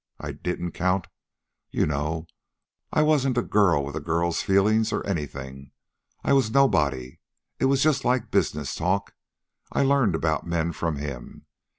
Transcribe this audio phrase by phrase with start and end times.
[0.19, 1.05] I didn't count,
[1.69, 2.25] you know.
[2.91, 5.73] I wasn't a girl, with a girl's feelings, or anything.
[6.23, 7.19] I was nobody.
[7.59, 9.13] It was just like a business talk.
[9.71, 11.45] I learned about men from him.